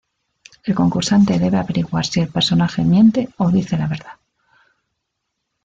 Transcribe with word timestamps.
El 0.63 0.73
concursante 0.73 1.37
debe 1.37 1.57
averiguar 1.59 2.07
si 2.07 2.21
el 2.21 2.27
personaje 2.29 2.81
miente 2.83 3.29
o 3.37 3.51
dice 3.51 3.77
la 3.77 3.85
verdad. 3.85 4.13